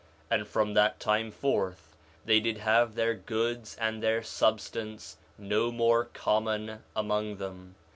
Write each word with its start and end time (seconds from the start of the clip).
4 0.01 0.07
Nephi 0.07 0.25
1:25 0.29 0.35
And 0.41 0.47
from 0.51 0.73
that 0.73 0.99
time 0.99 1.31
forth 1.31 1.95
they 2.25 2.39
did 2.39 2.57
have 2.57 2.95
their 2.95 3.13
goods 3.13 3.77
and 3.79 4.01
their 4.01 4.23
substance 4.23 5.17
no 5.37 5.71
more 5.71 6.05
common 6.05 6.81
among 6.95 7.35
them. 7.35 7.75